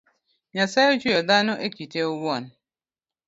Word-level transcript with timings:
Nyasaye 0.53 0.87
ochueyo 0.93 1.21
dhano 1.29 1.53
ekite 1.67 1.97
owuon 2.09 2.43